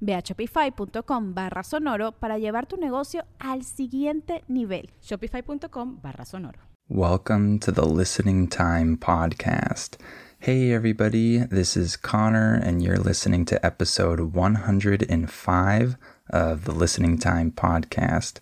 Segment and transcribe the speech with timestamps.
[0.00, 4.90] Ve a shopify.com barra sonoro para llevar tu negocio al siguiente nivel.
[5.00, 6.58] Shopify.com barra sonoro.
[6.88, 9.98] Welcome to the Listening Time Podcast.
[10.40, 15.96] Hey, everybody, this is Connor, and you're listening to episode 105
[16.30, 18.38] of the Listening Time Podcast.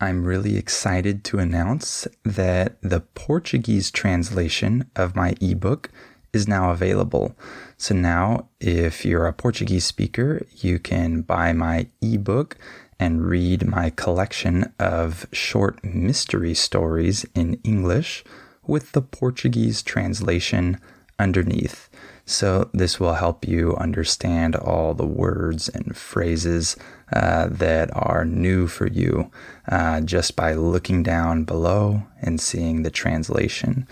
[0.00, 5.90] I'm really excited to announce that the Portuguese translation of my ebook
[6.36, 7.34] is now available.
[7.76, 12.56] So now, if you're a Portuguese speaker, you can buy my ebook
[12.98, 18.24] and read my collection of short mystery stories in English
[18.66, 20.78] with the Portuguese translation
[21.18, 21.88] underneath.
[22.28, 26.76] So, this will help you understand all the words and phrases
[27.12, 29.30] uh, that are new for you
[29.68, 33.86] uh, just by looking down below and seeing the translation.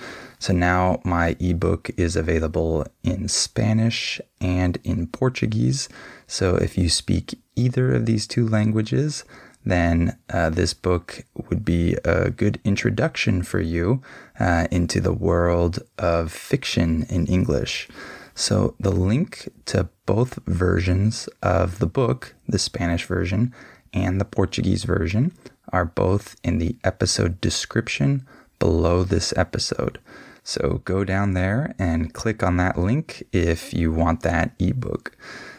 [0.45, 5.89] So now my ebook is available in Spanish and in Portuguese.
[6.27, 9.25] So if you speak either of these two languages,
[9.65, 14.03] then uh, this book would be a good introduction for you
[14.39, 17.89] uh, into the world of fiction in English.
[18.34, 23.54] So the link to both versions of the book, the Spanish version
[23.94, 25.33] and the Portuguese version,
[25.72, 28.27] are both in the episode description
[28.59, 29.99] below this episode.
[30.44, 35.16] So go down there and click on that link if you want that ebook.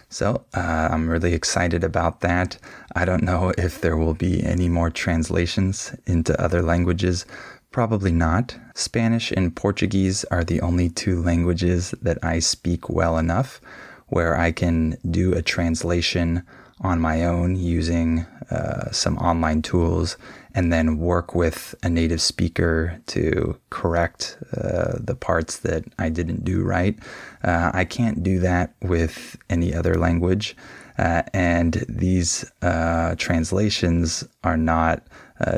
[0.10, 2.58] So uh, I'm really excited about that.
[2.96, 7.26] I don't know if there will be any more translations into other languages.
[7.72, 8.58] Probably not.
[8.76, 13.60] Spanish and Portuguese are the only two languages that I speak well enough
[14.08, 16.44] where I can do a translation
[16.80, 20.18] on my own using uh, some online tools
[20.54, 26.46] and then work with a native speaker to correct uh, the parts that I didn't
[26.46, 26.98] do right.
[27.44, 30.56] Uh, I can't do that with any other language.
[30.98, 35.06] Uh, and these uh, translations are not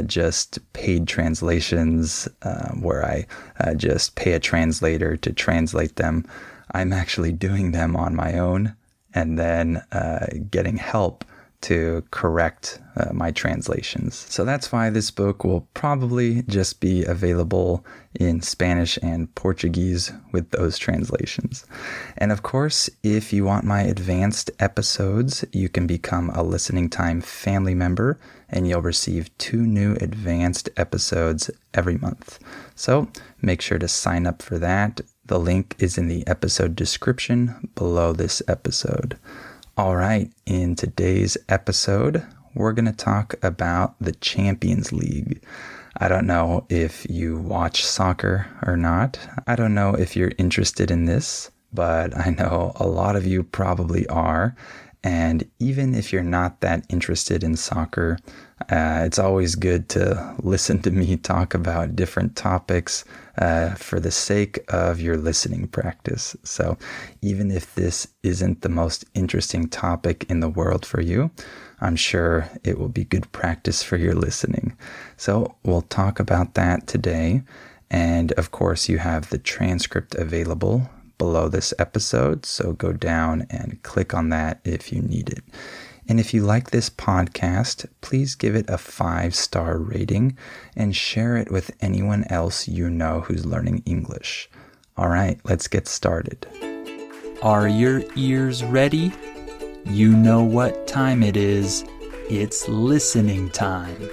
[0.08, 2.28] just paid translations
[2.80, 3.28] where I
[3.76, 6.26] just pay a translator to translate them.
[6.72, 8.76] I'm actually doing them on my own
[9.14, 9.84] and then
[10.50, 11.24] getting help
[11.62, 14.16] to correct uh, my translations.
[14.16, 17.86] So that's why this book will probably just be available
[18.20, 21.66] in Spanish and Portuguese with those translations.
[22.18, 27.22] And of course, if you want my advanced episodes, you can become a Listening Time
[27.22, 28.20] family member
[28.50, 32.40] and you'll receive two new advanced episodes every month.
[32.76, 33.10] So
[33.42, 38.14] make sure to sign up for that the link is in the episode description below
[38.14, 39.18] this episode.
[39.78, 45.40] All right, in today's episode, we're going to talk about the Champions League.
[45.98, 49.20] I don't know if you watch soccer or not.
[49.46, 53.44] I don't know if you're interested in this, but I know a lot of you
[53.44, 54.56] probably are.
[55.08, 58.20] And even if you're not that interested in soccer,
[58.70, 63.06] uh, it's always good to listen to me talk about different topics
[63.38, 66.36] uh, for the sake of your listening practice.
[66.44, 66.78] So,
[67.22, 71.32] even if this isn't the most interesting topic in the world for you,
[71.80, 74.76] I'm sure it will be good practice for your listening.
[75.16, 77.44] So, we'll talk about that today.
[77.90, 82.46] And of course, you have the transcript available below this episode.
[82.46, 85.44] So, go down and click on that if you need it.
[86.10, 90.38] And if you like this podcast, please give it a five star rating
[90.76, 94.50] and share it with anyone else you know who's learning English.
[94.96, 96.48] All right, let's get started.
[97.42, 99.12] Are your ears ready?
[99.86, 101.84] You know what time it is.
[102.30, 104.10] It's listening time.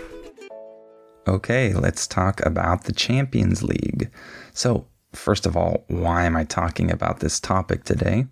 [1.26, 4.10] Okay, let's talk about the Champions League.
[4.52, 8.26] So, first of all, why am I talking about this topic today?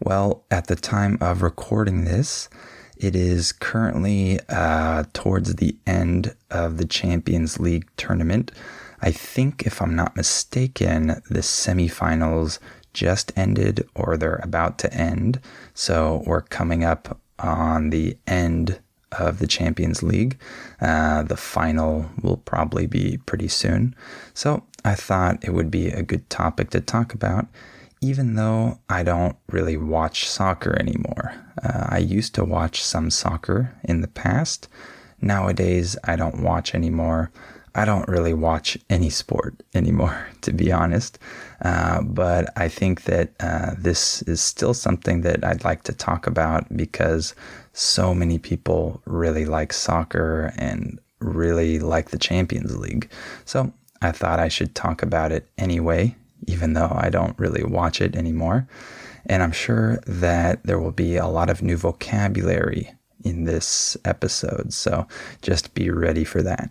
[0.00, 2.48] Well, at the time of recording this,
[2.96, 8.52] it is currently uh, towards the end of the Champions League tournament.
[9.00, 12.58] I think, if I'm not mistaken, the semifinals
[12.92, 15.40] just ended or they're about to end.
[15.74, 18.80] So we're coming up on the end
[19.12, 20.38] of the Champions League.
[20.80, 23.94] Uh, the final will probably be pretty soon.
[24.34, 27.46] So I thought it would be a good topic to talk about,
[28.00, 31.34] even though I don't really watch soccer anymore.
[31.62, 34.68] Uh, I used to watch some soccer in the past.
[35.20, 37.30] Nowadays, I don't watch anymore.
[37.78, 41.16] I don't really watch any sport anymore, to be honest.
[41.62, 46.26] Uh, but I think that uh, this is still something that I'd like to talk
[46.26, 47.36] about because
[47.74, 53.08] so many people really like soccer and really like the Champions League.
[53.44, 53.72] So
[54.02, 56.16] I thought I should talk about it anyway,
[56.48, 58.66] even though I don't really watch it anymore.
[59.26, 62.90] And I'm sure that there will be a lot of new vocabulary
[63.22, 64.72] in this episode.
[64.72, 65.06] So
[65.42, 66.70] just be ready for that.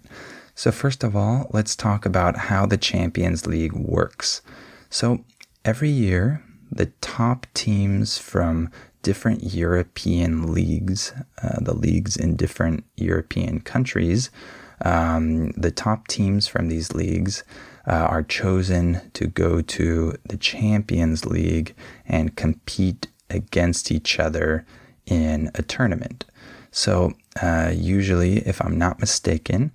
[0.58, 4.42] So, first of all, let's talk about how the Champions League works.
[4.90, 5.24] So,
[5.64, 8.72] every year, the top teams from
[9.04, 11.14] different European leagues,
[11.44, 14.32] uh, the leagues in different European countries,
[14.84, 17.44] um, the top teams from these leagues
[17.88, 21.76] uh, are chosen to go to the Champions League
[22.08, 24.66] and compete against each other
[25.06, 26.26] in a tournament.
[26.72, 27.14] So,
[27.44, 29.72] uh, usually, if I'm not mistaken,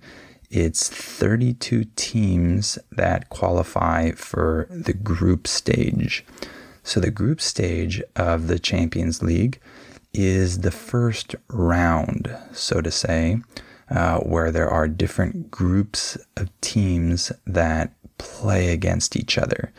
[0.53, 6.23] it's 32 teams that qualify for the group stage.
[6.83, 9.59] So, the group stage of the Champions League
[10.13, 13.41] is the first round, so to say,
[13.89, 19.73] uh, where there are different groups of teams that play against each other.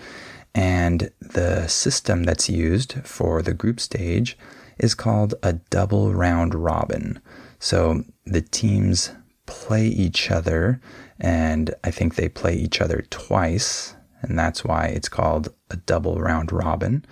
[0.56, 4.36] And the system that's used for the group stage
[4.78, 7.20] is called a double round robin.
[7.60, 9.12] So the teams
[9.46, 10.80] play each other,
[11.20, 13.94] and I think they play each other twice
[14.24, 17.04] and that's why it's called a double round robin.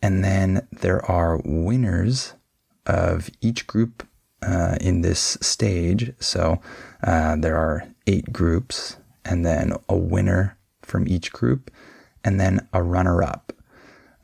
[0.00, 2.34] And then there are winners
[2.86, 4.06] of each group
[4.42, 6.12] uh, in this stage.
[6.20, 6.60] So
[7.02, 11.70] uh, there are eight groups, and then a winner from each group,
[12.22, 13.52] and then a runner up.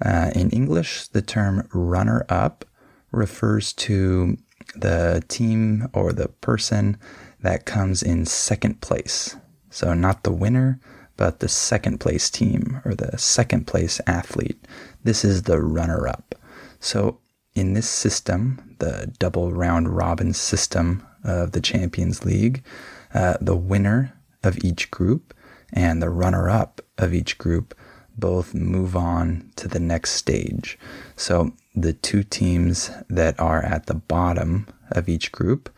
[0.05, 2.65] Uh, in English, the term runner up
[3.11, 4.37] refers to
[4.77, 6.99] the team or the person
[7.43, 9.37] that comes in second place.
[9.71, 10.81] So, not the winner,
[11.17, 14.67] but the second place team or the second place athlete.
[15.05, 16.35] This is the runner up.
[16.81, 17.19] So,
[17.55, 22.65] in this system, the double round robin system of the Champions League,
[23.13, 25.35] uh, the winner of each group
[25.73, 27.75] and the runner up of each group
[28.17, 30.79] both move on to the next stage.
[31.17, 35.71] So, the two teams that are at the bottom of each group,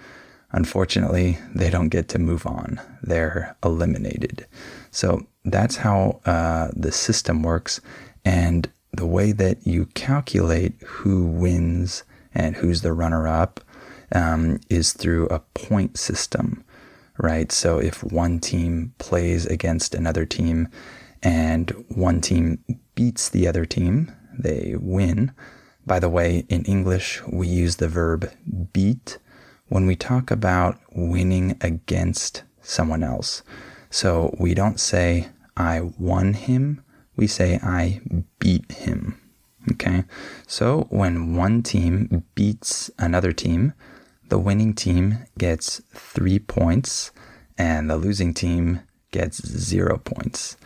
[0.53, 2.81] unfortunately, they don't get to move on.
[3.03, 4.47] They're eliminated.
[4.91, 7.81] So, that's how uh, the system works.
[8.25, 12.05] And the way that you calculate who wins
[12.35, 13.61] and who's the runner up
[14.15, 16.65] um, is through a point system,
[17.19, 17.51] right?
[17.51, 20.69] So if one team plays against another team
[21.23, 22.59] and one team
[22.95, 25.33] beats the other team, they win.
[25.87, 28.31] By the way, in English, we use the verb
[28.73, 29.19] beat
[29.73, 33.43] when we talk about winning against someone else.
[33.89, 36.85] So we don't say, I won him.
[37.17, 38.03] We say, I
[38.39, 39.19] beat him.
[39.73, 40.05] Okay.
[40.47, 43.73] So when one team beats another team,
[44.29, 47.11] the winning team gets three points
[47.57, 48.81] and the losing team
[49.11, 50.59] gets zero points.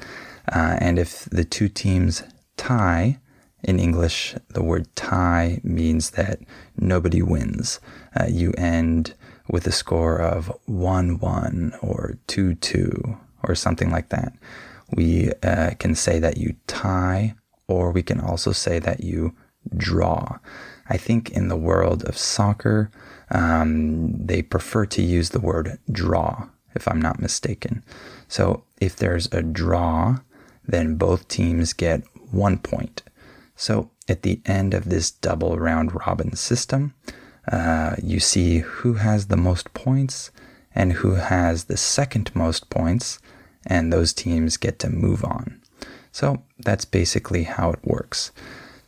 [0.52, 2.25] Uh, and if the two teams
[2.57, 3.21] tie,
[3.63, 6.41] in English, the word tie means that
[6.77, 7.81] nobody wins.
[8.19, 9.15] Uh, you end
[9.49, 14.33] with a score of 1 1 or 2 2 or something like that.
[14.93, 17.35] We uh, can say that you tie,
[17.67, 19.35] or we can also say that you
[19.77, 20.39] draw.
[20.89, 22.91] I think in the world of soccer,
[23.31, 27.83] um, they prefer to use the word draw, if I'm not mistaken.
[28.29, 30.19] So if there's a draw,
[30.65, 33.03] then both teams get one point.
[33.57, 36.95] So at the end of this double round robin system,
[37.51, 40.31] uh, you see who has the most points
[40.75, 43.19] and who has the second most points,
[43.67, 45.61] and those teams get to move on.
[46.13, 48.31] So that's basically how it works.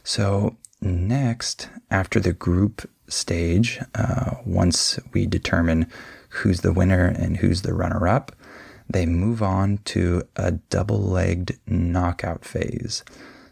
[0.04, 5.86] So, next, after the group stage, uh, once we determine
[6.28, 8.32] who's the winner and who's the runner up,
[8.88, 13.02] they move on to a double legged knockout phase.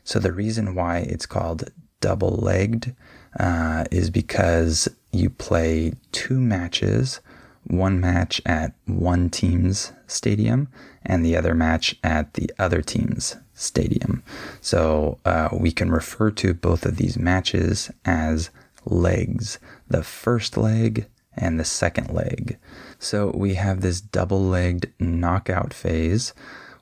[0.07, 1.71] So, the reason why it's called
[2.01, 2.97] double legged
[3.39, 7.21] uh, is because you play two matches
[7.67, 10.69] one match at one team's stadium
[11.05, 14.23] and the other match at the other team's stadium.
[14.61, 18.51] So uh, we can refer to both of these matches as
[18.85, 19.59] legs
[19.89, 22.57] the first leg and the second leg.
[22.99, 26.33] So we have this double legged knockout phase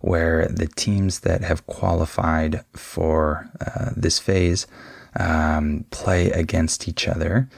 [0.05, 4.67] where the teams that have qualified for uh, this phase
[5.17, 7.49] um, play against each other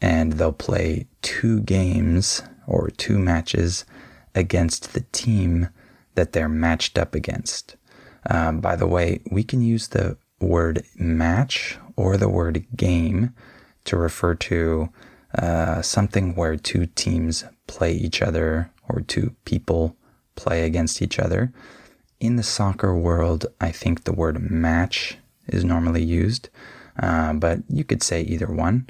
[0.00, 3.84] and they'll play two games or two matches
[4.36, 5.68] against the team
[6.14, 7.74] that they're matched up against.
[8.30, 13.34] Um, by the way, we can use the word match or the word game
[13.84, 14.90] to refer to
[15.36, 19.96] uh, something where two teams play each other or two people
[20.36, 21.52] play against each other.
[22.18, 26.48] In the soccer world, I think the word match is normally used,
[26.98, 28.88] uh, but you could say either one.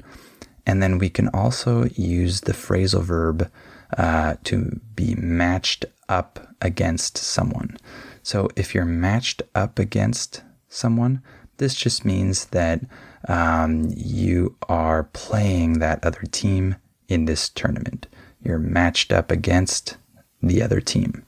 [0.65, 3.51] And then we can also use the phrasal verb
[3.97, 7.77] uh, to be matched up against someone.
[8.23, 11.21] So if you're matched up against someone,
[11.57, 12.81] this just means that
[13.27, 16.75] um, you are playing that other team
[17.07, 18.07] in this tournament.
[18.43, 19.97] You're matched up against
[20.41, 21.25] the other team.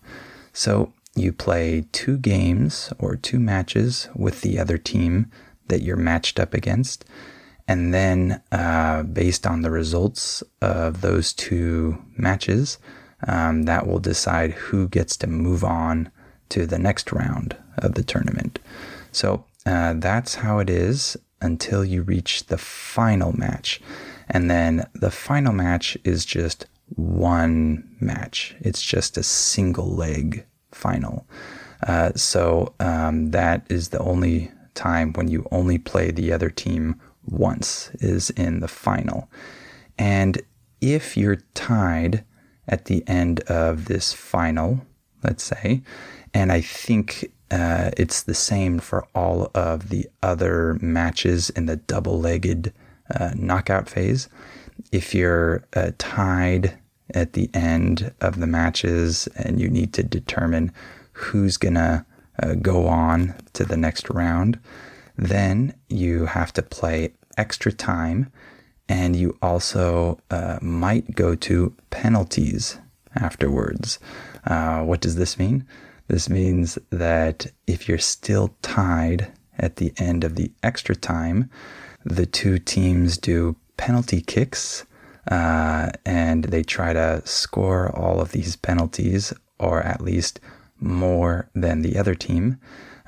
[0.53, 5.31] So you play two games or two matches with the other team
[5.67, 7.05] that you're matched up against.
[7.67, 12.79] And then, uh, based on the results of those two matches,
[13.27, 16.11] um, that will decide who gets to move on
[16.49, 18.59] to the next round of the tournament.
[19.11, 23.81] So uh, that's how it is until you reach the final match.
[24.29, 30.45] And then the final match is just one match, it's just a single leg
[30.79, 31.25] final.
[31.87, 36.99] Uh, so um, that is the only time when you only play the other team
[37.25, 39.29] once, is in the final.
[39.97, 40.41] And
[40.81, 42.23] if you're tied
[42.67, 44.85] at the end of this final,
[45.23, 45.81] let's say,
[46.33, 51.77] and I think uh, it's the same for all of the other matches in the
[51.77, 52.71] double legged
[53.13, 54.29] uh, knockout phase.
[54.91, 56.77] If you're uh, tied
[57.13, 60.71] at the end of the matches and you need to determine
[61.13, 62.05] who's going to
[62.41, 64.59] uh, go on to the next round,
[65.17, 68.31] then you have to play extra time
[68.87, 72.79] and you also uh, might go to penalties
[73.15, 73.99] afterwards.
[74.45, 75.65] Uh, what does this mean?
[76.07, 81.49] This means that if you're still tied at the end of the extra time,
[82.03, 84.85] the two teams do penalty kicks
[85.29, 90.39] uh, and they try to score all of these penalties or at least
[90.79, 92.59] more than the other team.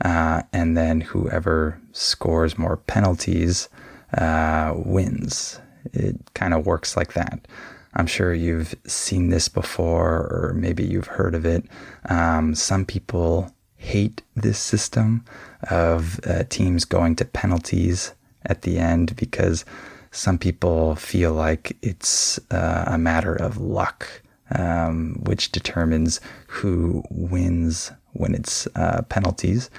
[0.04, 3.70] Uh, and then whoever scores more penalties
[4.18, 5.60] uh, wins.
[5.94, 7.48] It kind of works like that.
[7.94, 11.66] I'm sure you've seen this before, or maybe you've heard of it.
[12.06, 15.26] Um, some people hate this system
[15.70, 18.14] of uh, teams going to penalties
[18.46, 19.66] at the end because
[20.12, 24.22] some people feel like it's uh, a matter of luck,
[24.54, 29.70] um, which determines who wins when it's uh, penalties.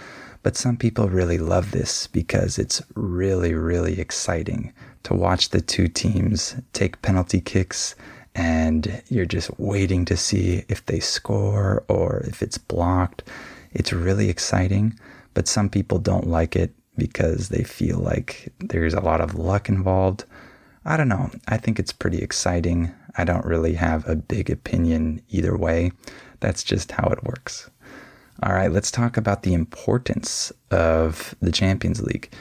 [0.43, 4.73] But some people really love this because it's really, really exciting
[5.05, 7.95] to watch the two teams take penalty kicks
[8.35, 13.23] and you're just waiting to see if they score or if it's blocked.
[13.73, 14.99] It's really exciting,
[15.35, 19.69] but some people don't like it because they feel like there's a lot of luck
[19.69, 20.25] involved.
[20.85, 21.31] I don't know.
[21.49, 22.93] I think it's pretty exciting.
[23.17, 25.93] I don't really have a big opinion either way.
[26.41, 27.71] That's just how it works.
[28.43, 32.33] All right, let's talk about the importance of the Champions League.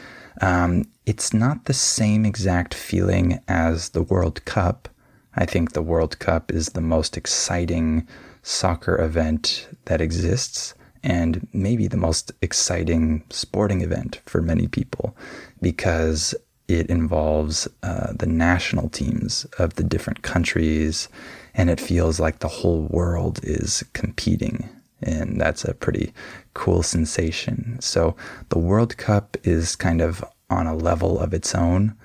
[0.41, 4.87] Um, it's not the same exact feeling as the World Cup.
[5.35, 8.07] I think the World Cup is the most exciting
[8.41, 15.15] soccer event that exists and maybe the most exciting sporting event for many people
[15.61, 16.35] because
[16.67, 21.09] it involves uh, the national teams of the different countries
[21.53, 24.69] and it feels like the whole world is competing
[25.01, 26.13] and that's a pretty
[26.53, 27.77] cool sensation.
[27.81, 28.15] So
[28.49, 31.95] the World Cup is kind of on a level of its own.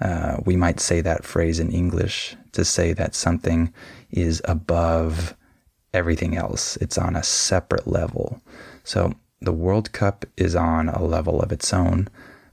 [0.00, 3.72] Uh, we might say that phrase in English to say that something
[4.10, 5.34] is above
[5.92, 6.76] everything else.
[6.76, 8.40] It's on a separate level.
[8.84, 12.08] So the World Cup is on a level of its own.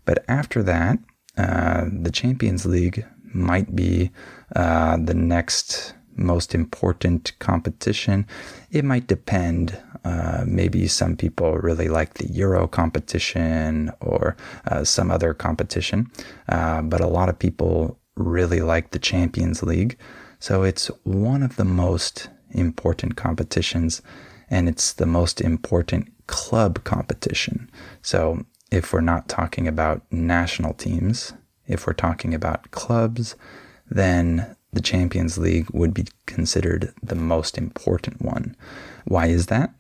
[0.06, 1.00] But after that,
[1.38, 4.12] uh, the Champions League might be
[4.56, 8.26] uh, the next most important competition.
[8.72, 9.78] It might depend.
[10.04, 16.10] Uh, maybe some people really like the Euro competition or uh, some other competition,
[16.48, 19.98] uh, but a lot of people really like the Champions League.
[20.40, 24.02] So it's one of the most important competitions
[24.50, 27.70] and it's the most important club competition.
[28.02, 31.34] So if we're not talking about national teams,
[31.68, 33.36] if we're talking about clubs,
[33.90, 38.56] then the Champions League would be considered the most important one.
[39.06, 39.74] Why is that?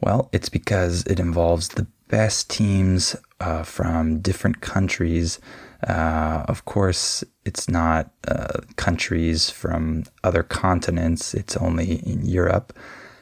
[0.00, 5.38] Well, it's because it involves the best teams uh, from different countries.
[5.86, 12.72] Uh, of course, it's not uh, countries from other continents, it's only in Europe.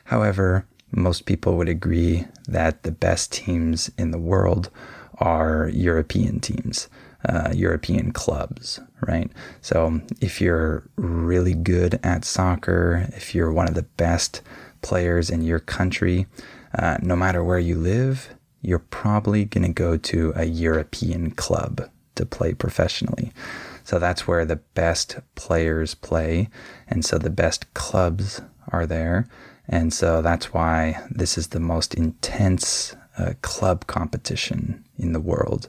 [0.05, 4.71] However, most people would agree that the best teams in the world
[5.19, 6.89] are European teams,
[7.29, 9.31] uh, European clubs, right?
[9.63, 14.43] So if you're really good at soccer, if you're one of the best
[14.83, 16.27] players in your country,
[16.77, 21.89] uh, no matter where you live, you're probably going to go to a European club
[22.21, 23.33] to play professionally.
[23.85, 26.49] So that's where the best players play.
[26.87, 29.27] And so the best clubs are there.
[29.69, 35.69] And so that's why this is the most intense uh, club competition in the world.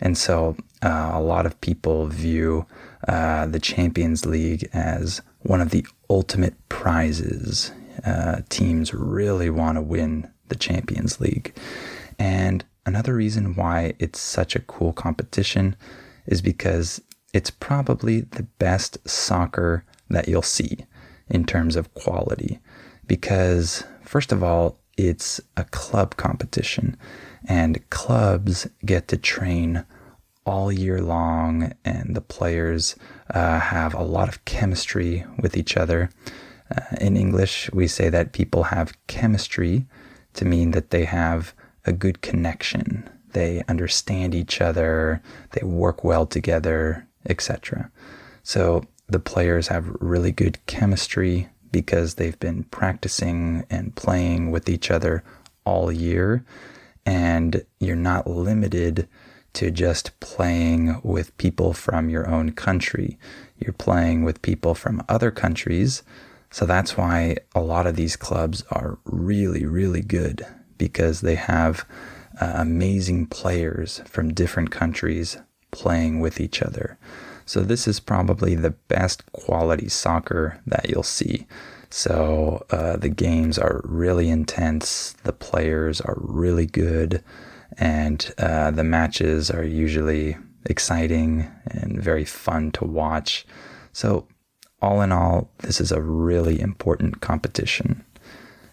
[0.00, 2.66] And so uh, a lot of people view
[3.06, 7.72] uh, the Champions League as one of the ultimate prizes.
[8.04, 11.54] Uh, teams really want to win the Champions League.
[12.18, 15.76] And another reason why it's such a cool competition
[16.26, 17.00] is because
[17.32, 20.84] it's probably the best soccer that you'll see
[21.28, 22.58] in terms of quality
[23.06, 26.96] because, first of all, it's a club competition,
[27.46, 29.84] and clubs get to train
[30.44, 32.96] all year long, and the players
[33.30, 36.10] uh, have a lot of chemistry with each other.
[36.74, 39.86] Uh, in English, we say that people have chemistry
[40.34, 43.08] to mean that they have a good connection.
[43.32, 45.22] They understand each other,
[45.52, 47.90] they work well together, etc.
[48.42, 54.90] So the players have really good chemistry because they've been practicing and playing with each
[54.90, 55.24] other
[55.64, 56.44] all year.
[57.04, 59.08] And you're not limited
[59.54, 63.18] to just playing with people from your own country.
[63.58, 66.02] You're playing with people from other countries.
[66.50, 70.46] So that's why a lot of these clubs are really, really good
[70.82, 71.86] because they have
[72.40, 75.36] uh, amazing players from different countries
[75.70, 76.98] playing with each other.
[77.46, 81.46] So this is probably the best quality soccer that you'll see.
[81.88, 85.12] So uh, the games are really intense.
[85.22, 87.22] The players are really good,
[87.78, 93.46] and uh, the matches are usually exciting and very fun to watch.
[93.92, 94.26] So
[94.80, 98.04] all in all, this is a really important competition.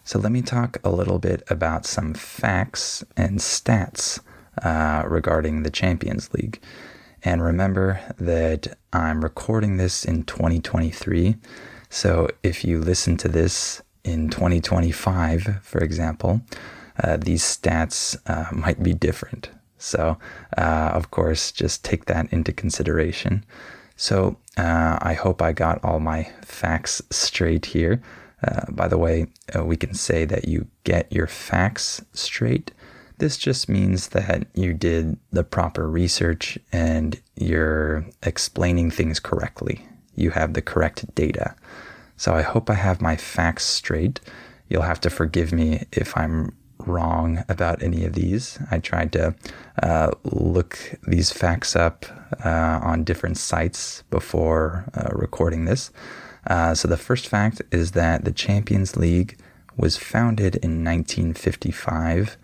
[0.10, 4.20] So let me talk a little bit about some facts and stats
[4.64, 6.60] uh, regarding the Champions League.
[7.24, 11.36] And remember that I'm recording this in 2023.
[11.92, 16.42] So if you listen to this in 2025, for example,
[17.04, 19.52] uh, these stats uh, might be different.
[19.78, 20.18] So,
[20.58, 23.46] uh, of course, just take that into consideration.
[23.96, 28.02] So, uh, I hope I got all my facts straight here.
[28.46, 32.72] Uh, by the way, uh, we can say that you get your facts straight
[33.20, 39.86] this just means that you did the proper research and you're explaining things correctly.
[40.16, 41.56] You have the correct data.
[42.16, 44.22] So I hope I have my facts straight.
[44.70, 48.58] You'll have to forgive me if I'm wrong about any of these.
[48.72, 49.36] I tried to
[49.84, 52.06] uh, look these facts up
[52.44, 55.92] uh, on different sites before uh, recording this.
[56.50, 59.38] Uh, so the first fact is that the Champions League
[59.78, 62.38] was founded in 1955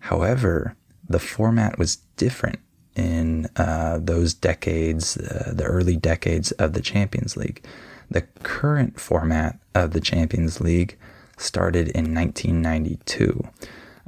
[0.00, 0.76] However,
[1.08, 2.58] the format was different
[2.94, 7.64] in uh, those decades, uh, the early decades of the Champions League.
[8.10, 10.98] The current format of the Champions League
[11.36, 13.46] started in 1992.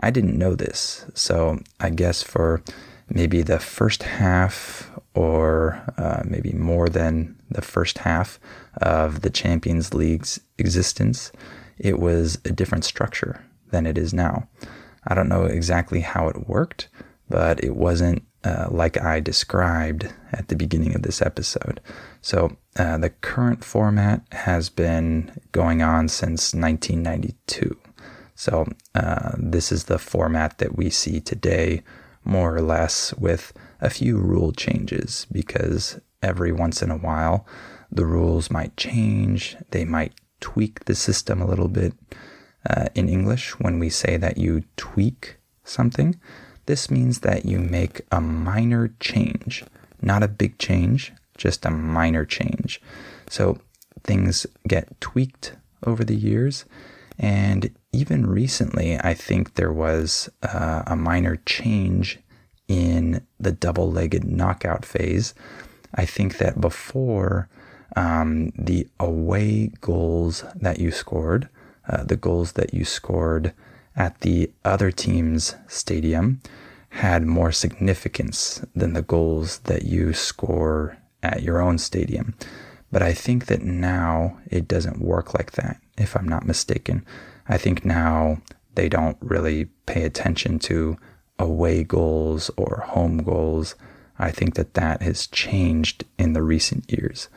[0.00, 2.62] I didn't know this, so I guess for
[3.08, 8.40] maybe the first half or uh, maybe more than the first half
[8.76, 11.32] of the Champions League's existence,
[11.78, 14.48] it was a different structure than it is now.
[15.06, 16.88] I don't know exactly how it worked,
[17.28, 21.80] but it wasn't uh, like I described at the beginning of this episode.
[22.22, 27.78] So, uh, the current format has been going on since 1992.
[28.34, 31.82] So, uh, this is the format that we see today,
[32.24, 37.46] more or less, with a few rule changes because every once in a while
[37.90, 41.94] the rules might change, they might tweak the system a little bit.
[42.68, 46.20] Uh, in English, when we say that you tweak something,
[46.66, 49.64] this means that you make a minor change,
[50.02, 52.80] not a big change, just a minor change.
[53.28, 53.58] So,
[54.04, 56.64] things get tweaked over the years.
[57.18, 62.18] And even recently, I think there was uh, a minor change
[62.68, 65.34] in the double legged knockout phase.
[65.94, 67.48] I think that before
[67.96, 71.48] um, the away goals that you scored,
[71.88, 73.52] uh, the goals that you scored
[73.96, 76.40] at the other team's stadium,
[76.90, 82.34] had more significance than the goals that you score at your own stadium.
[82.92, 87.04] But I think that now it doesn't work like that, if I'm not mistaken.
[87.48, 88.42] I think now
[88.74, 90.96] they don't really pay attention to
[91.38, 93.74] away goals or home goals.
[94.18, 97.28] I think that that has changed in the recent years.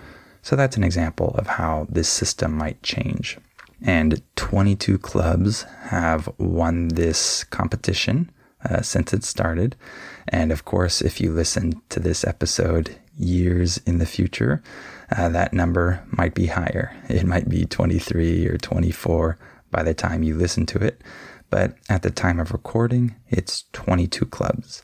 [0.43, 3.37] So that's an example of how this system might change.
[3.81, 8.29] And 22 clubs have won this competition
[8.69, 9.75] uh, since it started.
[10.27, 14.61] And of course, if you listen to this episode years in the future,
[15.15, 16.95] uh, that number might be higher.
[17.09, 19.37] It might be 23 or 24
[19.71, 21.01] by the time you listen to it.
[21.49, 24.83] But at the time of recording, it's 22 clubs.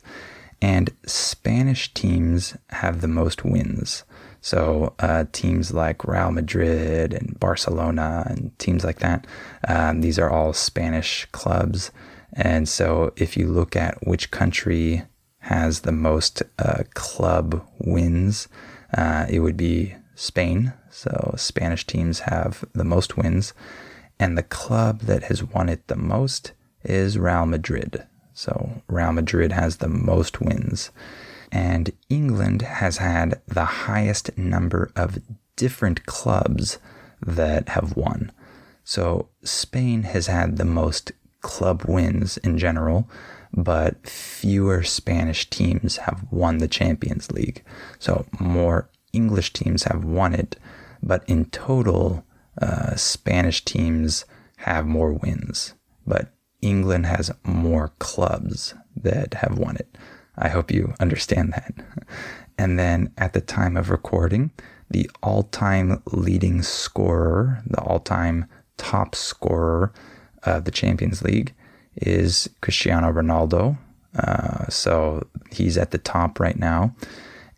[0.62, 4.04] And Spanish teams have the most wins.
[4.42, 9.26] So uh, teams like Real Madrid and Barcelona and teams like that,
[9.68, 11.90] um, these are all Spanish clubs.
[12.32, 15.02] And so if you look at which country
[15.40, 18.48] has the most uh, club wins,
[18.96, 20.72] uh, it would be Spain.
[20.90, 23.52] So Spanish teams have the most wins.
[24.18, 26.52] And the club that has won it the most
[26.84, 28.06] is Real Madrid.
[28.40, 30.90] So Real Madrid has the most wins.
[31.52, 35.18] And England has had the highest number of
[35.56, 36.78] different clubs
[37.20, 38.32] that have won.
[38.82, 43.10] So Spain has had the most club wins in general,
[43.52, 47.62] but fewer Spanish teams have won the Champions League.
[47.98, 50.56] So more English teams have won it,
[51.02, 52.24] but in total,
[52.58, 54.24] uh, Spanish teams
[54.56, 55.74] have more wins.
[56.06, 59.96] But England has more clubs that have won it.
[60.36, 61.74] I hope you understand that.
[62.58, 64.50] And then at the time of recording,
[64.90, 68.44] the all time leading scorer, the all time
[68.76, 69.94] top scorer
[70.42, 71.54] of the Champions League
[71.96, 73.78] is Cristiano Ronaldo.
[74.14, 76.94] Uh, so he's at the top right now.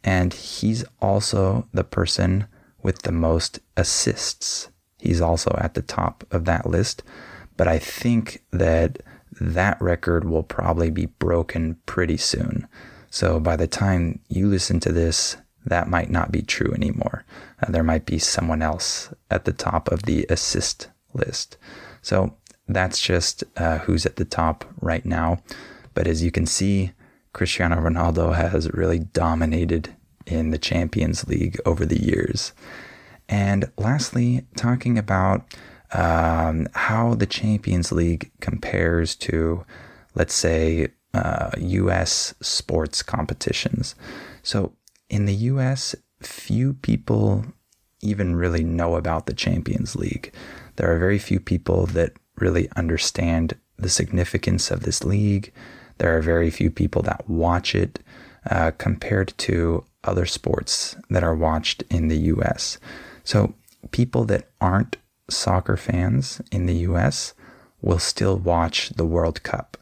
[0.04, 2.46] And he's also the person
[2.82, 4.68] with the most assists.
[4.98, 7.02] He's also at the top of that list.
[7.56, 9.02] But I think that
[9.40, 12.66] that record will probably be broken pretty soon.
[13.10, 17.24] So by the time you listen to this, that might not be true anymore.
[17.62, 21.56] Uh, there might be someone else at the top of the assist list.
[22.00, 22.36] So
[22.68, 25.42] that's just uh, who's at the top right now.
[25.94, 26.92] But as you can see,
[27.32, 29.94] Cristiano Ronaldo has really dominated
[30.26, 32.52] in the Champions League over the years.
[33.28, 35.44] And lastly, talking about
[35.92, 39.64] um, how the Champions League compares to,
[40.14, 43.94] let's say, uh, US sports competitions.
[44.42, 44.72] So
[45.11, 47.44] in the US, few people
[48.00, 50.33] even really know about the Champions League.
[50.76, 55.52] There are very few people that really understand the significance of this league.
[55.98, 58.00] There are very few people that watch it
[58.50, 62.78] uh, compared to other sports that are watched in the US.
[63.22, 63.55] So,
[63.90, 64.96] people that aren't
[65.28, 67.35] soccer fans in the US
[67.80, 69.76] will still watch the World Cup.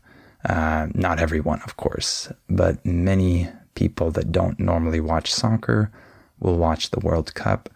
[0.49, 5.91] Uh, not everyone, of course, but many people that don't normally watch soccer
[6.39, 7.69] will watch the World Cup.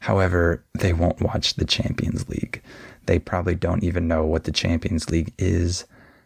[0.00, 2.62] However, they won't watch the Champions League.
[3.06, 5.84] They probably don't even know what the Champions League is.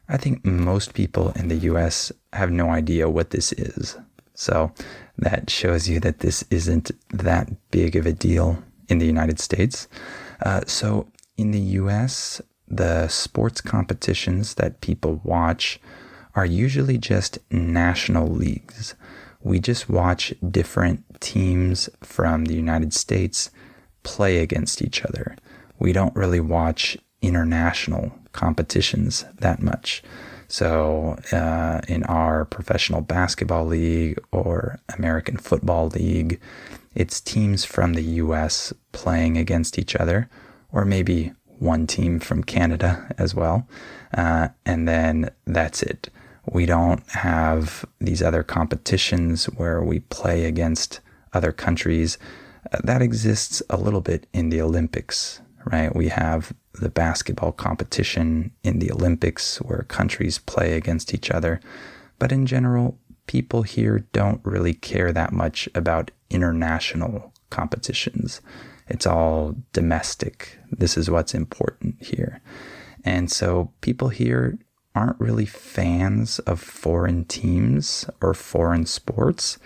[0.08, 3.96] I think most people in the US have no idea what this is.
[4.34, 4.72] So
[5.18, 9.88] that shows you that this isn't that big of a deal in the United States.
[10.42, 15.80] Uh, so in the US, the sports competitions that people watch
[16.34, 18.94] are usually just national leagues.
[19.42, 23.50] We just watch different teams from the United States
[24.02, 25.36] play against each other.
[25.78, 30.02] We don't really watch international competitions that much.
[30.48, 36.40] So, uh, in our professional basketball league or American football league,
[36.94, 40.28] it's teams from the US playing against each other,
[40.72, 43.66] or maybe one team from Canada as well.
[44.12, 46.10] Uh, and then that's it.
[46.50, 51.00] We don't have these other competitions where we play against
[51.32, 52.18] other countries.
[52.72, 55.94] Uh, that exists a little bit in the Olympics, right?
[55.94, 61.60] We have the basketball competition in the Olympics where countries play against each other.
[62.18, 68.40] But in general, people here don't really care that much about international competitions.
[68.88, 70.58] It's all domestic.
[70.70, 72.40] This is what's important here.
[73.04, 74.58] And so people here
[74.94, 79.58] aren't really fans of foreign teams or foreign sports.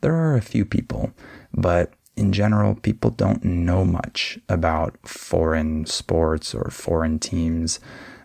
[0.00, 1.12] There are a few people,
[1.52, 7.78] but in general, people don't know much about foreign sports or foreign teams.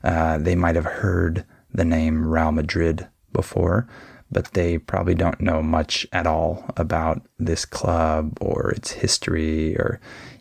[0.03, 3.87] Uh, they might have heard the name Real Madrid before,
[4.31, 9.99] but they probably don't know much at all about this club or its history or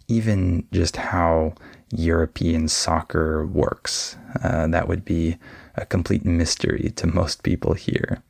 [0.09, 1.55] even just how
[1.93, 4.17] European soccer works.
[4.43, 5.37] Uh, that would be
[5.77, 8.23] a complete mystery to most people here.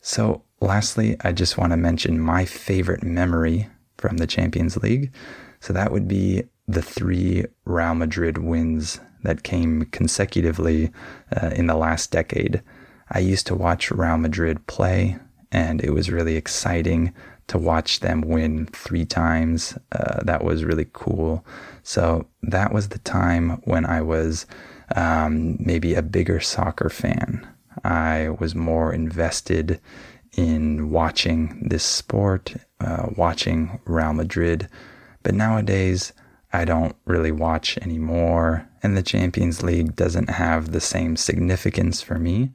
[0.00, 5.12] So, lastly, I just want to mention my favorite memory from the Champions League.
[5.60, 10.90] So, that would be the three Real Madrid wins that came consecutively
[11.34, 12.62] uh, in the last decade.
[13.10, 15.18] I used to watch Real Madrid play,
[15.52, 17.12] and it was really exciting
[17.46, 19.76] to watch them win three times.
[19.92, 21.44] Uh, that was really cool.
[21.82, 24.46] So that was the time when I was
[24.96, 27.46] um, maybe a bigger soccer fan.
[27.84, 29.80] I was more invested
[30.36, 34.68] in watching this sport, uh, watching Real Madrid.
[35.22, 36.12] But nowadays,
[36.52, 42.18] I don't really watch anymore, and the Champions League doesn't have the same significance for
[42.18, 42.52] me.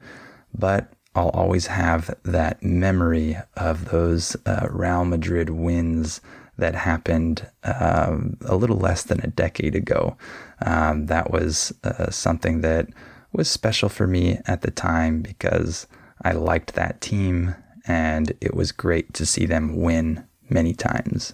[0.54, 6.22] But I'll always have that memory of those uh, Real Madrid wins
[6.58, 10.18] that happened uh, a little less than a decade ago.
[10.66, 12.88] Um, that was uh, something that
[13.32, 15.88] was special for me at the time because
[16.22, 17.56] I liked that team
[17.88, 21.34] and it was great to see them win many times.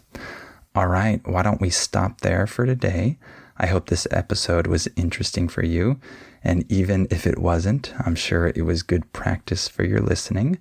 [0.75, 3.17] All right, why don't we stop there for today?
[3.57, 5.99] I hope this episode was interesting for you.
[6.45, 10.59] And even if it wasn't, I'm sure it was good practice for your listening.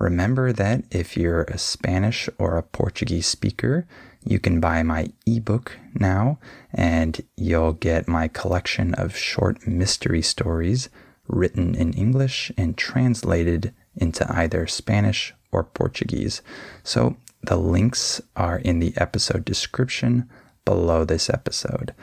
[0.00, 3.86] Remember that if you're a Spanish or a Portuguese speaker,
[4.24, 6.40] you can buy my ebook now,
[6.74, 10.88] and you'll get my collection of short mystery stories
[11.28, 16.42] written in English and translated into either Spanish or Portuguese.
[16.82, 20.28] So the links are in the episode description
[20.64, 21.94] below this episode.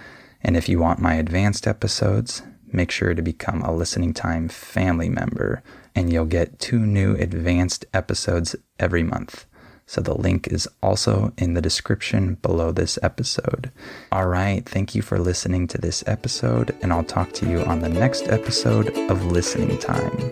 [0.42, 5.10] And if you want my advanced episodes, make sure to become a Listening Time family
[5.10, 5.64] member,
[5.96, 9.46] and you'll get two new advanced episodes every month.
[9.86, 13.72] So the link is also in the description below this episode.
[14.12, 17.80] All right, thank you for listening to this episode, and I'll talk to you on
[17.80, 20.32] the next episode of Listening Time.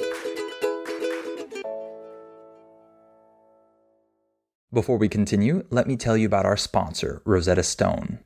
[4.73, 8.19] Before we continue, let me tell you about our sponsor, Rosetta Stone.